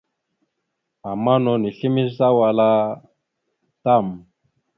[1.09, 2.71] Ama no nislémazza wal a
[3.83, 4.05] tam.